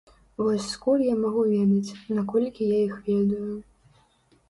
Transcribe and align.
Вось 0.43 0.69
скуль 0.75 1.03
я 1.09 1.15
магу 1.25 1.45
ведаць, 1.51 1.97
наколькі 2.19 2.73
я 2.75 2.83
іх 2.89 3.01
ведаю. 3.11 3.53